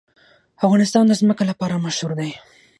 افغانستان 0.65 1.03
د 1.07 1.11
ځمکه 1.21 1.43
لپاره 1.51 1.81
مشهور 1.85 2.11
دی. 2.19 2.31